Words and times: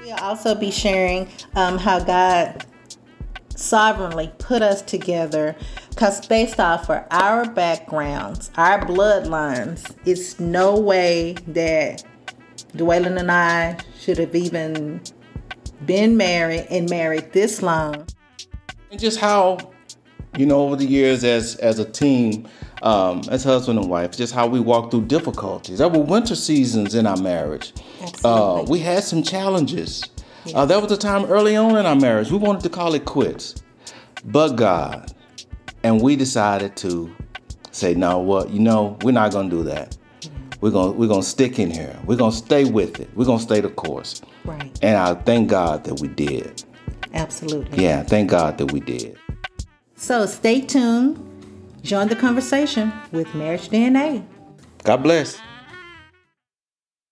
We'll 0.00 0.14
also 0.16 0.54
be 0.54 0.70
sharing 0.70 1.28
um, 1.54 1.78
how 1.78 2.00
God 2.00 2.66
sovereignly 3.56 4.32
put 4.38 4.62
us 4.62 4.82
together 4.82 5.54
because 5.90 6.26
based 6.26 6.58
off 6.58 6.90
of 6.90 7.04
our 7.10 7.48
backgrounds, 7.48 8.50
our 8.56 8.84
bloodlines, 8.84 9.94
it's 10.04 10.40
no 10.40 10.78
way 10.78 11.34
that 11.48 12.04
Dwaylyn 12.76 13.18
and 13.18 13.30
I 13.30 13.78
should 14.00 14.18
have 14.18 14.34
even 14.34 15.00
been 15.86 16.16
married 16.16 16.66
and 16.70 16.88
married 16.88 17.32
this 17.32 17.62
long. 17.62 18.06
And 18.90 18.98
just 19.00 19.20
how, 19.20 19.58
you 20.36 20.46
know, 20.46 20.62
over 20.62 20.76
the 20.76 20.86
years 20.86 21.24
as 21.24 21.56
as 21.56 21.78
a 21.78 21.84
team, 21.84 22.48
um, 22.82 23.22
as 23.30 23.44
husband 23.44 23.78
and 23.78 23.88
wife, 23.88 24.16
just 24.16 24.32
how 24.32 24.46
we 24.46 24.60
walked 24.60 24.90
through 24.90 25.06
difficulties. 25.06 25.78
There 25.78 25.88
were 25.88 26.00
winter 26.00 26.34
seasons 26.34 26.94
in 26.94 27.06
our 27.06 27.16
marriage. 27.16 27.72
Uh, 28.24 28.64
we 28.68 28.78
had 28.78 29.04
some 29.04 29.22
challenges. 29.22 30.02
Yes. 30.44 30.54
Uh, 30.56 30.66
there 30.66 30.80
was 30.80 30.90
a 30.90 30.96
time 30.96 31.24
early 31.26 31.54
on 31.54 31.76
in 31.76 31.86
our 31.86 31.94
marriage 31.96 32.30
we 32.30 32.38
wanted 32.38 32.62
to 32.62 32.68
call 32.68 32.94
it 32.94 33.04
quits, 33.04 33.62
but 34.24 34.56
God, 34.56 35.12
and 35.84 36.00
we 36.00 36.16
decided 36.16 36.76
to 36.78 37.14
say, 37.70 37.94
no, 37.94 38.18
what 38.18 38.50
you 38.50 38.58
know, 38.58 38.98
we're 39.02 39.12
not 39.12 39.32
going 39.32 39.48
to 39.50 39.56
do 39.56 39.62
that. 39.64 39.96
We're 40.60 40.70
gonna 40.70 40.92
we're 40.92 41.08
gonna 41.08 41.24
stick 41.24 41.58
in 41.58 41.72
here. 41.72 41.98
We're 42.06 42.16
gonna 42.16 42.30
stay 42.30 42.64
with 42.64 43.00
it. 43.00 43.10
We're 43.16 43.24
gonna 43.24 43.40
stay 43.40 43.60
the 43.60 43.68
course. 43.68 44.22
Right. 44.44 44.78
And 44.80 44.96
I 44.96 45.14
thank 45.14 45.50
God 45.50 45.82
that 45.84 46.00
we 46.00 46.06
did. 46.06 46.62
Absolutely. 47.14 47.82
Yeah, 47.82 48.04
thank 48.04 48.30
God 48.30 48.58
that 48.58 48.70
we 48.70 48.78
did. 48.78 49.18
So 50.02 50.26
stay 50.26 50.60
tuned. 50.60 51.16
Join 51.82 52.08
the 52.08 52.16
conversation 52.16 52.92
with 53.12 53.32
Marriage 53.36 53.68
DNA. 53.68 54.26
God 54.82 55.04
bless. 55.04 55.38